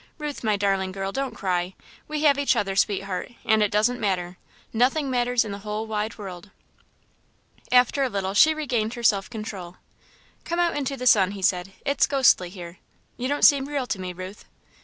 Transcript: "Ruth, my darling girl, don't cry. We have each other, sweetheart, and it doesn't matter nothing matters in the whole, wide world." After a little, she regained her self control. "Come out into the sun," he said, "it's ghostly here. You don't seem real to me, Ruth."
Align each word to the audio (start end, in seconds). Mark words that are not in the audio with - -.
"Ruth, 0.17 0.43
my 0.43 0.57
darling 0.57 0.91
girl, 0.91 1.11
don't 1.11 1.35
cry. 1.35 1.75
We 2.07 2.23
have 2.23 2.39
each 2.39 2.55
other, 2.55 2.75
sweetheart, 2.75 3.33
and 3.45 3.61
it 3.61 3.69
doesn't 3.69 3.99
matter 3.99 4.37
nothing 4.73 5.11
matters 5.11 5.45
in 5.45 5.51
the 5.51 5.59
whole, 5.59 5.85
wide 5.85 6.17
world." 6.17 6.49
After 7.71 8.01
a 8.01 8.09
little, 8.09 8.33
she 8.33 8.55
regained 8.55 8.95
her 8.95 9.03
self 9.03 9.29
control. 9.29 9.77
"Come 10.43 10.57
out 10.57 10.75
into 10.75 10.97
the 10.97 11.05
sun," 11.05 11.33
he 11.33 11.43
said, 11.43 11.73
"it's 11.85 12.07
ghostly 12.07 12.49
here. 12.49 12.79
You 13.15 13.27
don't 13.27 13.45
seem 13.45 13.67
real 13.67 13.85
to 13.85 14.01
me, 14.01 14.11
Ruth." 14.11 14.45